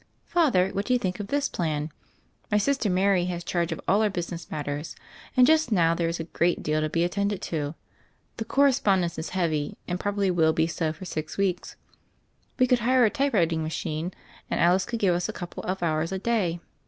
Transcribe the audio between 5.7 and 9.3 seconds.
now there is a great deal to be attended to. The correspondence is